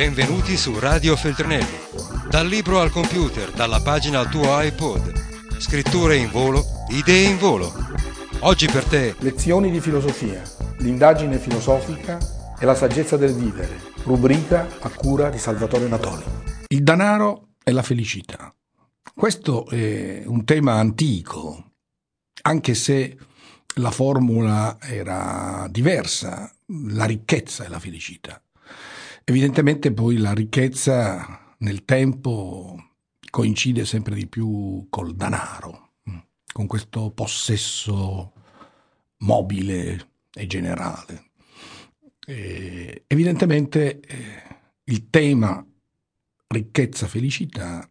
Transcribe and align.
Benvenuti 0.00 0.56
su 0.56 0.78
Radio 0.78 1.14
Feltrinelli. 1.14 1.76
Dal 2.30 2.46
libro 2.46 2.80
al 2.80 2.90
computer, 2.90 3.50
dalla 3.50 3.82
pagina 3.82 4.20
al 4.20 4.30
tuo 4.30 4.58
iPod. 4.58 5.58
Scritture 5.58 6.16
in 6.16 6.30
volo, 6.30 6.64
idee 6.88 7.28
in 7.28 7.36
volo. 7.36 7.70
Oggi 8.38 8.64
per 8.64 8.84
te. 8.84 9.14
Lezioni 9.18 9.70
di 9.70 9.78
filosofia, 9.78 10.42
l'indagine 10.78 11.36
filosofica 11.36 12.16
e 12.58 12.64
la 12.64 12.74
saggezza 12.74 13.18
del 13.18 13.34
vivere. 13.34 13.78
Rubrica 14.04 14.66
a 14.80 14.88
cura 14.88 15.28
di 15.28 15.36
Salvatore 15.36 15.86
Natoli. 15.86 16.24
Il 16.68 16.82
denaro 16.82 17.48
e 17.62 17.70
la 17.70 17.82
felicità. 17.82 18.54
Questo 19.14 19.68
è 19.68 20.22
un 20.24 20.46
tema 20.46 20.76
antico, 20.76 21.72
anche 22.40 22.72
se 22.72 23.18
la 23.74 23.90
formula 23.90 24.78
era 24.80 25.66
diversa, 25.68 26.50
la 26.86 27.04
ricchezza 27.04 27.66
e 27.66 27.68
la 27.68 27.78
felicità. 27.78 28.42
Evidentemente 29.24 29.92
poi 29.92 30.16
la 30.16 30.32
ricchezza 30.32 31.54
nel 31.58 31.84
tempo 31.84 32.90
coincide 33.30 33.84
sempre 33.84 34.14
di 34.14 34.26
più 34.26 34.86
col 34.90 35.14
denaro, 35.14 35.92
con 36.52 36.66
questo 36.66 37.10
possesso 37.12 38.32
mobile 39.18 40.08
e 40.32 40.46
generale. 40.46 41.30
E 42.26 43.04
evidentemente 43.06 44.00
eh, 44.00 44.42
il 44.84 45.10
tema 45.10 45.64
ricchezza-felicità 46.46 47.88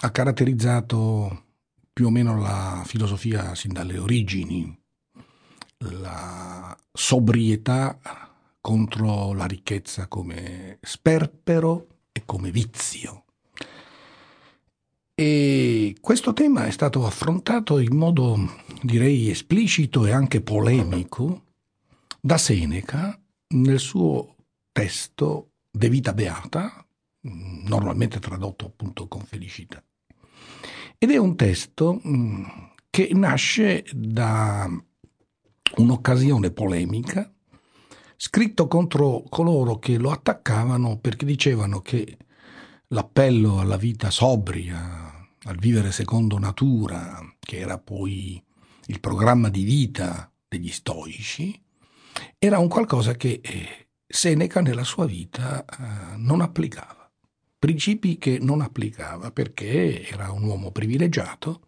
ha 0.00 0.10
caratterizzato 0.10 1.44
più 1.92 2.06
o 2.06 2.10
meno 2.10 2.38
la 2.38 2.82
filosofia 2.86 3.54
sin 3.54 3.72
dalle 3.72 3.98
origini, 3.98 4.76
la 5.78 6.76
sobrietà 6.92 7.98
contro 8.60 9.32
la 9.32 9.46
ricchezza 9.46 10.08
come 10.08 10.78
sperpero 10.82 11.86
e 12.12 12.22
come 12.24 12.50
vizio. 12.50 13.24
E 15.14 15.96
questo 16.00 16.32
tema 16.32 16.66
è 16.66 16.70
stato 16.70 17.04
affrontato 17.04 17.78
in 17.78 17.96
modo, 17.96 18.38
direi, 18.82 19.30
esplicito 19.30 20.06
e 20.06 20.12
anche 20.12 20.40
polemico 20.40 21.44
da 22.20 22.38
Seneca 22.38 23.20
nel 23.48 23.78
suo 23.78 24.36
testo 24.72 25.50
De 25.70 25.88
vita 25.88 26.12
beata, 26.12 26.84
normalmente 27.20 28.18
tradotto 28.18 28.66
appunto 28.66 29.06
con 29.06 29.20
felicità. 29.20 29.82
Ed 30.96 31.10
è 31.10 31.16
un 31.16 31.36
testo 31.36 32.00
mm, 32.04 32.44
che 32.90 33.10
nasce 33.12 33.84
da 33.92 34.68
un'occasione 35.76 36.50
polemica 36.50 37.32
scritto 38.20 38.66
contro 38.66 39.22
coloro 39.28 39.78
che 39.78 39.96
lo 39.96 40.10
attaccavano 40.10 40.98
perché 40.98 41.24
dicevano 41.24 41.80
che 41.80 42.18
l'appello 42.88 43.60
alla 43.60 43.76
vita 43.76 44.10
sobria, 44.10 45.24
al 45.44 45.56
vivere 45.56 45.92
secondo 45.92 46.36
natura, 46.36 47.20
che 47.38 47.58
era 47.58 47.78
poi 47.78 48.42
il 48.86 48.98
programma 48.98 49.48
di 49.50 49.62
vita 49.62 50.32
degli 50.48 50.70
stoici, 50.70 51.62
era 52.36 52.58
un 52.58 52.66
qualcosa 52.66 53.14
che 53.14 53.40
eh, 53.40 53.88
Seneca 54.04 54.60
nella 54.60 54.84
sua 54.84 55.06
vita 55.06 55.64
eh, 55.64 56.16
non 56.16 56.40
applicava. 56.40 57.08
Principi 57.56 58.18
che 58.18 58.38
non 58.40 58.62
applicava 58.62 59.30
perché 59.30 60.08
era 60.08 60.32
un 60.32 60.42
uomo 60.42 60.72
privilegiato, 60.72 61.67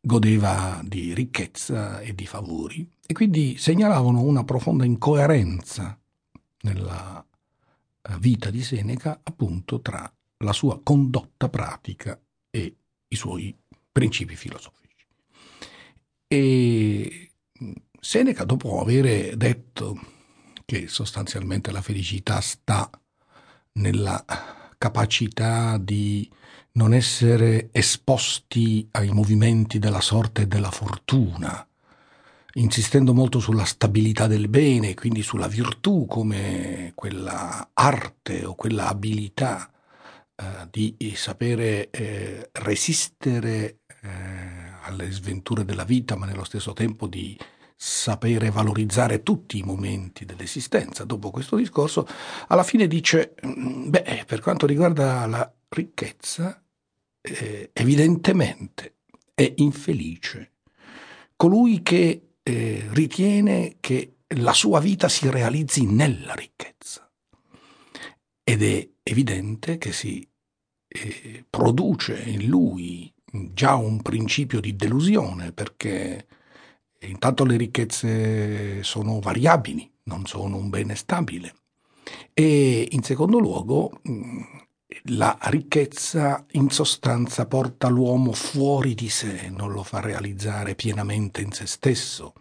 godeva 0.00 0.80
di 0.82 1.12
ricchezza 1.12 2.00
e 2.00 2.14
di 2.14 2.26
favori 2.26 2.88
e 3.06 3.12
quindi 3.12 3.56
segnalavano 3.58 4.22
una 4.22 4.44
profonda 4.44 4.84
incoerenza 4.84 5.98
nella 6.62 7.24
eh, 8.02 8.16
vita 8.18 8.50
di 8.50 8.62
Seneca 8.62 9.20
appunto 9.22 9.80
tra 9.80 10.10
la 10.38 10.52
sua 10.52 10.80
condotta 10.82 11.48
pratica 11.48 12.18
e 12.50 12.76
i 13.08 13.16
suoi 13.16 13.54
principi 13.92 14.36
filosofici. 14.36 15.06
E 16.26 17.30
mm, 17.62 17.72
Seneca, 18.00 18.44
dopo 18.44 18.80
aver 18.80 19.36
detto 19.36 20.00
che 20.64 20.86
sostanzialmente 20.86 21.70
la 21.72 21.82
felicità 21.82 22.40
sta 22.40 22.88
nella 23.72 24.24
capacità 24.80 25.76
di 25.76 26.26
non 26.72 26.94
essere 26.94 27.68
esposti 27.70 28.88
ai 28.92 29.10
movimenti 29.10 29.78
della 29.78 30.00
sorte 30.00 30.42
e 30.42 30.46
della 30.46 30.70
fortuna, 30.70 31.68
insistendo 32.54 33.12
molto 33.12 33.40
sulla 33.40 33.66
stabilità 33.66 34.26
del 34.26 34.48
bene, 34.48 34.94
quindi 34.94 35.20
sulla 35.20 35.48
virtù 35.48 36.06
come 36.08 36.92
quella 36.94 37.68
arte 37.74 38.46
o 38.46 38.54
quella 38.54 38.88
abilità 38.88 39.70
eh, 40.34 40.68
di 40.70 40.96
sapere 41.14 41.90
eh, 41.90 42.48
resistere 42.52 43.80
eh, 44.00 44.08
alle 44.84 45.10
sventure 45.10 45.66
della 45.66 45.84
vita, 45.84 46.16
ma 46.16 46.24
nello 46.24 46.44
stesso 46.44 46.72
tempo 46.72 47.06
di 47.06 47.36
sapere 47.82 48.50
valorizzare 48.50 49.22
tutti 49.22 49.56
i 49.56 49.62
momenti 49.62 50.26
dell'esistenza. 50.26 51.04
Dopo 51.04 51.30
questo 51.30 51.56
discorso, 51.56 52.06
alla 52.48 52.62
fine 52.62 52.86
dice, 52.86 53.34
mm, 53.46 53.88
beh, 53.88 54.24
per 54.26 54.40
quanto 54.40 54.66
riguarda 54.66 55.24
la 55.24 55.50
ricchezza, 55.70 56.62
eh, 57.22 57.70
evidentemente 57.72 58.96
è 59.34 59.50
infelice 59.56 60.56
colui 61.36 61.80
che 61.80 62.32
eh, 62.42 62.86
ritiene 62.90 63.76
che 63.80 64.16
la 64.36 64.52
sua 64.52 64.78
vita 64.78 65.08
si 65.08 65.30
realizzi 65.30 65.86
nella 65.86 66.34
ricchezza. 66.34 67.10
Ed 68.44 68.62
è 68.62 68.90
evidente 69.02 69.78
che 69.78 69.92
si 69.92 70.28
eh, 70.86 71.46
produce 71.48 72.20
in 72.26 72.46
lui 72.46 73.10
già 73.24 73.74
un 73.76 74.02
principio 74.02 74.60
di 74.60 74.76
delusione, 74.76 75.52
perché 75.52 76.26
Intanto 77.02 77.44
le 77.44 77.56
ricchezze 77.56 78.82
sono 78.82 79.20
variabili, 79.20 79.90
non 80.04 80.26
sono 80.26 80.56
un 80.56 80.68
bene 80.68 80.94
stabile. 80.94 81.54
E 82.34 82.88
in 82.90 83.02
secondo 83.02 83.38
luogo, 83.38 84.00
mm, 84.08 84.42
la 85.04 85.38
ricchezza 85.44 86.44
in 86.52 86.70
sostanza 86.70 87.46
porta 87.46 87.88
l'uomo 87.88 88.32
fuori 88.32 88.94
di 88.94 89.08
sé, 89.08 89.48
non 89.48 89.72
lo 89.72 89.82
fa 89.82 90.00
realizzare 90.00 90.74
pienamente 90.74 91.40
in 91.40 91.52
se 91.52 91.66
stesso. 91.66 92.34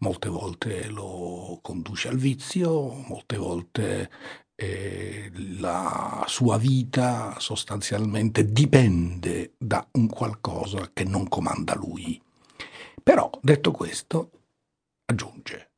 Molte 0.00 0.28
volte 0.28 0.88
lo 0.88 1.58
conduce 1.62 2.08
al 2.08 2.16
vizio, 2.16 2.92
molte 3.06 3.36
volte 3.36 4.10
eh, 4.54 5.30
la 5.58 6.24
sua 6.26 6.58
vita 6.58 7.36
sostanzialmente 7.38 8.52
dipende 8.52 9.52
da 9.58 9.86
un 9.92 10.06
qualcosa 10.08 10.90
che 10.92 11.04
non 11.04 11.28
comanda 11.28 11.74
lui. 11.74 12.20
Però, 13.02 13.30
detto 13.42 13.70
questo, 13.70 14.30
aggiunge, 15.06 15.70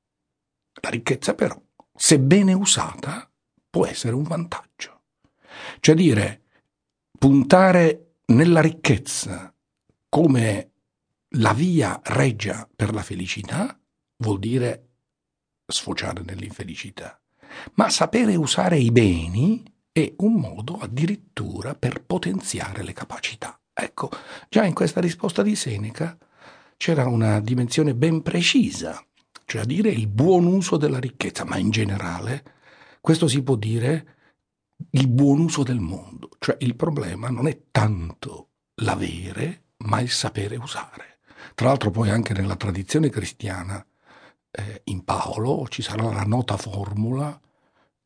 la 0.80 0.90
ricchezza 0.90 1.34
però, 1.34 1.60
se 1.94 2.18
bene 2.18 2.52
usata, 2.52 3.30
può 3.70 3.86
essere 3.86 4.14
un 4.14 4.24
vantaggio. 4.24 5.02
Cioè 5.80 5.94
dire, 5.94 6.42
puntare 7.18 8.14
nella 8.26 8.60
ricchezza 8.60 9.54
come 10.08 10.70
la 11.36 11.52
via 11.52 12.00
regia 12.04 12.68
per 12.74 12.92
la 12.92 13.02
felicità 13.02 13.78
vuol 14.16 14.38
dire 14.38 14.88
sfociare 15.66 16.22
nell'infelicità. 16.22 17.18
Ma 17.74 17.88
sapere 17.90 18.34
usare 18.34 18.78
i 18.78 18.90
beni 18.90 19.62
è 19.90 20.12
un 20.18 20.34
modo 20.34 20.78
addirittura 20.78 21.74
per 21.74 22.02
potenziare 22.02 22.82
le 22.82 22.92
capacità. 22.92 23.58
Ecco, 23.72 24.10
già 24.48 24.64
in 24.64 24.74
questa 24.74 25.00
risposta 25.00 25.42
di 25.42 25.56
Seneca 25.56 26.16
c'era 26.82 27.06
una 27.06 27.38
dimensione 27.38 27.94
ben 27.94 28.22
precisa, 28.22 29.00
cioè 29.44 29.60
a 29.60 29.64
dire 29.64 29.88
il 29.88 30.08
buon 30.08 30.46
uso 30.46 30.76
della 30.76 30.98
ricchezza, 30.98 31.44
ma 31.44 31.56
in 31.56 31.70
generale 31.70 32.42
questo 33.00 33.28
si 33.28 33.40
può 33.44 33.54
dire 33.54 34.16
il 34.90 35.06
buon 35.06 35.38
uso 35.38 35.62
del 35.62 35.78
mondo, 35.78 36.30
cioè 36.40 36.56
il 36.58 36.74
problema 36.74 37.28
non 37.28 37.46
è 37.46 37.66
tanto 37.70 38.48
l'avere, 38.80 39.66
ma 39.84 40.00
il 40.00 40.10
sapere 40.10 40.56
usare. 40.56 41.20
Tra 41.54 41.68
l'altro 41.68 41.92
poi 41.92 42.10
anche 42.10 42.32
nella 42.32 42.56
tradizione 42.56 43.10
cristiana, 43.10 43.86
eh, 44.50 44.80
in 44.86 45.04
Paolo, 45.04 45.68
ci 45.68 45.82
sarà 45.82 46.10
la 46.10 46.24
nota 46.24 46.56
formula 46.56 47.40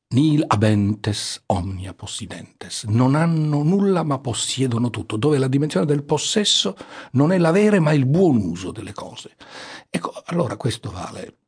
Nil 0.09 0.45
abentes 0.47 1.43
omnia 1.47 1.93
possidentes. 1.93 2.85
Non 2.85 3.17
hanno 3.17 3.63
nulla 3.65 4.05
ma 4.05 4.19
possiedono 4.19 4.91
tutto, 4.91 5.17
dove 5.17 5.39
la 5.39 5.49
dimensione 5.49 5.85
del 5.85 6.05
possesso 6.05 6.77
non 7.13 7.33
è 7.33 7.39
l'avere 7.39 7.81
ma 7.81 7.93
il 7.93 8.07
buon 8.07 8.37
uso 8.37 8.71
delle 8.71 8.93
cose. 8.93 9.35
Ecco, 9.91 10.13
allora 10.27 10.57
questo 10.57 10.91
vale 10.91 11.39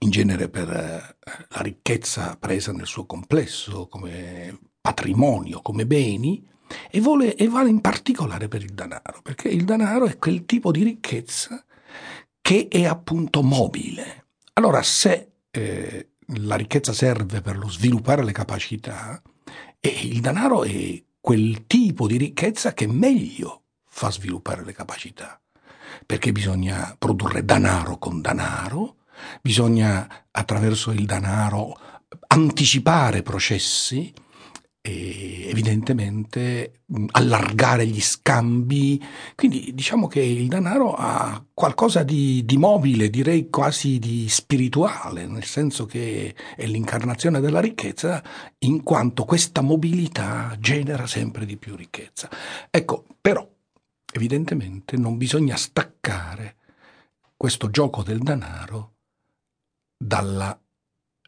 in 0.00 0.10
genere 0.10 0.48
per 0.48 0.68
eh, 0.68 1.16
la 1.48 1.60
ricchezza 1.62 2.36
presa 2.38 2.72
nel 2.72 2.86
suo 2.86 3.06
complesso, 3.06 3.88
come 3.88 4.58
patrimonio, 4.80 5.62
come 5.62 5.86
beni, 5.86 6.46
e, 6.90 7.00
vuole, 7.00 7.34
e 7.34 7.48
vale 7.48 7.70
in 7.70 7.80
particolare 7.80 8.48
per 8.48 8.62
il 8.62 8.72
denaro, 8.72 9.20
perché 9.22 9.48
il 9.48 9.64
denaro 9.64 10.06
è 10.06 10.18
quel 10.18 10.44
tipo 10.44 10.70
di 10.70 10.82
ricchezza 10.82 11.64
che 12.40 12.68
è 12.68 12.84
appunto 12.84 13.42
mobile. 13.42 14.26
Allora, 14.54 14.82
se 14.82 15.32
eh, 15.50 16.09
la 16.34 16.56
ricchezza 16.56 16.92
serve 16.92 17.40
per 17.40 17.56
lo 17.56 17.68
sviluppare 17.68 18.24
le 18.24 18.32
capacità, 18.32 19.20
E 19.82 19.88
il 20.02 20.20
denaro 20.20 20.62
è 20.64 21.02
quel 21.20 21.66
tipo 21.66 22.06
di 22.06 22.18
ricchezza 22.18 22.74
che 22.74 22.86
meglio 22.86 23.62
fa 23.86 24.10
sviluppare 24.10 24.64
le 24.64 24.72
capacità, 24.72 25.40
perché 26.04 26.32
bisogna 26.32 26.94
produrre 26.98 27.44
denaro 27.44 27.98
con 27.98 28.20
denaro, 28.20 28.96
bisogna 29.40 30.26
attraverso 30.30 30.90
il 30.90 31.06
denaro 31.06 31.78
anticipare 32.28 33.22
processi, 33.22 34.12
e 34.82 35.48
evidentemente 35.48 36.82
allargare 37.10 37.86
gli 37.86 38.00
scambi. 38.00 39.02
Quindi 39.34 39.72
diciamo 39.74 40.06
che 40.06 40.20
il 40.20 40.48
denaro 40.48 40.94
ha 40.94 41.44
qualcosa 41.52 42.02
di, 42.02 42.44
di, 42.44 42.56
mobile, 42.56 43.10
direi 43.10 43.50
quasi 43.50 43.98
di 43.98 44.28
spirituale, 44.28 45.26
nel 45.26 45.44
senso 45.44 45.84
che 45.84 46.34
è 46.56 46.66
l'incarnazione 46.66 47.40
della 47.40 47.60
ricchezza, 47.60 48.22
in 48.60 48.82
quanto 48.82 49.24
questa 49.24 49.60
mobilità 49.60 50.56
genera 50.58 51.06
sempre 51.06 51.44
di 51.44 51.56
più 51.56 51.76
ricchezza. 51.76 52.28
Ecco, 52.70 53.04
però 53.20 53.46
evidentemente 54.12 54.96
non 54.96 55.18
bisogna 55.18 55.56
staccare 55.56 56.56
questo 57.36 57.70
gioco 57.70 58.02
del 58.02 58.18
denaro 58.18 58.94
dalla 59.96 60.58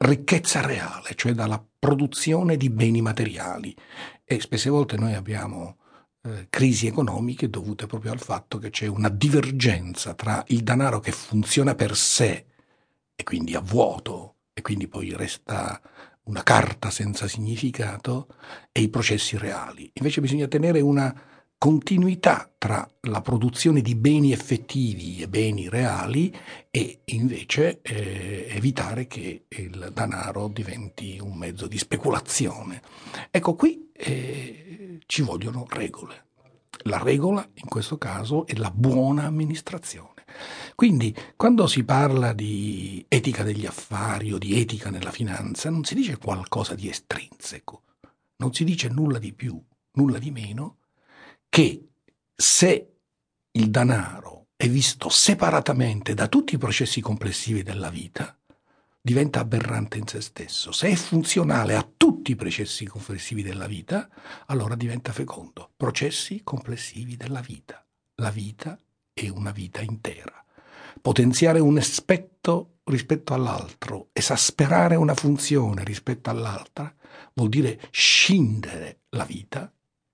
ricchezza 0.02 0.60
reale, 0.60 1.14
cioè 1.14 1.32
dalla 1.32 1.64
produzione 1.78 2.56
di 2.56 2.70
beni 2.70 3.00
materiali. 3.00 3.74
E 4.24 4.40
spesse 4.40 4.70
volte 4.70 4.96
noi 4.96 5.14
abbiamo 5.14 5.78
eh, 6.22 6.46
crisi 6.50 6.86
economiche 6.86 7.50
dovute 7.50 7.86
proprio 7.86 8.12
al 8.12 8.20
fatto 8.20 8.58
che 8.58 8.70
c'è 8.70 8.86
una 8.86 9.08
divergenza 9.08 10.14
tra 10.14 10.44
il 10.48 10.62
denaro 10.62 11.00
che 11.00 11.12
funziona 11.12 11.74
per 11.74 11.96
sé 11.96 12.46
e 13.14 13.22
quindi 13.24 13.54
a 13.54 13.60
vuoto 13.60 14.36
e 14.52 14.62
quindi 14.62 14.88
poi 14.88 15.14
resta 15.16 15.80
una 16.24 16.42
carta 16.42 16.90
senza 16.90 17.26
significato 17.26 18.28
e 18.70 18.82
i 18.82 18.88
processi 18.88 19.36
reali. 19.36 19.90
Invece 19.94 20.20
bisogna 20.20 20.46
tenere 20.46 20.80
una 20.80 21.12
continuità 21.62 22.50
tra 22.58 22.84
la 23.02 23.20
produzione 23.20 23.82
di 23.82 23.94
beni 23.94 24.32
effettivi 24.32 25.22
e 25.22 25.28
beni 25.28 25.68
reali 25.68 26.36
e 26.68 27.02
invece 27.04 27.80
eh, 27.82 28.48
evitare 28.50 29.06
che 29.06 29.44
il 29.46 29.92
denaro 29.94 30.48
diventi 30.48 31.20
un 31.22 31.36
mezzo 31.36 31.68
di 31.68 31.78
speculazione. 31.78 32.82
Ecco 33.30 33.54
qui 33.54 33.92
eh, 33.92 34.98
ci 35.06 35.22
vogliono 35.22 35.64
regole. 35.68 36.24
La 36.86 36.98
regola 36.98 37.48
in 37.54 37.68
questo 37.68 37.96
caso 37.96 38.44
è 38.44 38.56
la 38.56 38.72
buona 38.74 39.26
amministrazione. 39.26 40.24
Quindi 40.74 41.14
quando 41.36 41.68
si 41.68 41.84
parla 41.84 42.32
di 42.32 43.04
etica 43.06 43.44
degli 43.44 43.66
affari 43.66 44.32
o 44.32 44.38
di 44.38 44.58
etica 44.58 44.90
nella 44.90 45.12
finanza 45.12 45.70
non 45.70 45.84
si 45.84 45.94
dice 45.94 46.18
qualcosa 46.18 46.74
di 46.74 46.88
estrinseco, 46.88 47.82
non 48.38 48.52
si 48.52 48.64
dice 48.64 48.88
nulla 48.88 49.20
di 49.20 49.32
più, 49.32 49.62
nulla 49.92 50.18
di 50.18 50.32
meno 50.32 50.78
che 51.52 51.90
se 52.34 52.94
il 53.50 53.68
denaro 53.70 54.46
è 54.56 54.66
visto 54.70 55.10
separatamente 55.10 56.14
da 56.14 56.26
tutti 56.26 56.54
i 56.54 56.58
processi 56.58 57.02
complessivi 57.02 57.62
della 57.62 57.90
vita, 57.90 58.34
diventa 58.98 59.40
aberrante 59.40 59.98
in 59.98 60.06
se 60.06 60.22
stesso. 60.22 60.72
Se 60.72 60.88
è 60.88 60.94
funzionale 60.94 61.76
a 61.76 61.86
tutti 61.94 62.30
i 62.30 62.36
processi 62.36 62.86
complessivi 62.86 63.42
della 63.42 63.66
vita, 63.66 64.08
allora 64.46 64.74
diventa 64.76 65.12
fecondo. 65.12 65.72
Processi 65.76 66.40
complessivi 66.42 67.18
della 67.18 67.42
vita. 67.42 67.84
La 68.14 68.30
vita 68.30 68.78
è 69.12 69.28
una 69.28 69.50
vita 69.50 69.82
intera. 69.82 70.42
Potenziare 71.02 71.58
un 71.58 71.76
aspetto 71.76 72.78
rispetto 72.84 73.34
all'altro, 73.34 74.08
esasperare 74.14 74.96
una 74.96 75.14
funzione 75.14 75.84
rispetto 75.84 76.30
all'altra, 76.30 76.90
vuol 77.34 77.50
dire 77.50 77.78
scindere 77.90 79.00
la 79.10 79.24
vita 79.24 79.70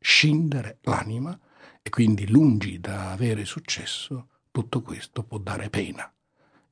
scindere 0.08 0.78
l'anima 0.84 1.38
e 1.82 1.90
quindi 1.90 2.26
lungi 2.28 2.80
da 2.80 3.10
avere 3.12 3.44
successo, 3.44 4.28
tutto 4.50 4.80
questo 4.80 5.22
può 5.22 5.36
dare 5.36 5.68
pena. 5.68 6.10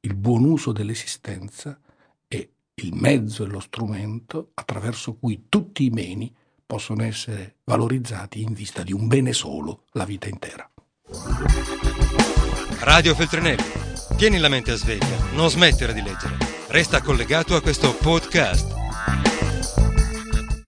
Il 0.01 0.15
buon 0.15 0.45
uso 0.45 0.73
dell'esistenza 0.73 1.79
è 2.27 2.49
il 2.77 2.95
mezzo 2.95 3.45
e 3.45 3.49
lo 3.49 3.61
strumento 3.61 4.53
attraverso 4.55 5.17
cui 5.17 5.45
tutti 5.51 5.85
i 5.85 5.91
beni 5.91 6.35
possono 6.65 7.03
essere 7.03 7.57
valorizzati 7.65 8.41
in 8.41 8.55
vista 8.55 8.83
di 8.83 8.95
un 8.95 9.07
bene 9.07 9.35
solo, 9.35 9.85
la 9.93 10.07
vita 10.07 10.29
intera. 10.29 10.69
Radio 12.81 13.15
Feltrinelli, 13.15 13.63
tieni 14.17 14.39
la 14.39 14.49
mente 14.49 14.73
a 14.73 14.77
sveglia, 14.77 15.33
non 15.35 15.51
smettere 15.51 15.93
di 15.93 16.01
leggere. 16.01 16.39
Resta 16.69 17.03
collegato 17.03 17.55
a 17.55 17.61
questo 17.61 17.95
podcast 17.95 18.86